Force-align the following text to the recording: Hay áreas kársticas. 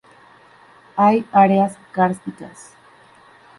Hay 0.95 1.27
áreas 1.31 1.77
kársticas. 1.91 2.73